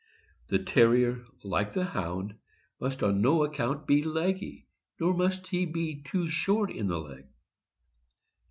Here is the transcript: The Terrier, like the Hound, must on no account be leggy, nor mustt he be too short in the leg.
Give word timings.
The 0.47 0.57
Terrier, 0.57 1.23
like 1.43 1.73
the 1.73 1.83
Hound, 1.85 2.33
must 2.79 3.03
on 3.03 3.21
no 3.21 3.43
account 3.43 3.85
be 3.85 4.01
leggy, 4.03 4.65
nor 4.99 5.13
mustt 5.13 5.49
he 5.49 5.67
be 5.67 6.01
too 6.01 6.27
short 6.27 6.71
in 6.71 6.87
the 6.87 6.99
leg. 6.99 7.27